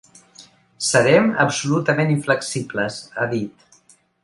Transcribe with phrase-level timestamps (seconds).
[0.87, 3.71] Serem absolutament inflexibles, ha dit.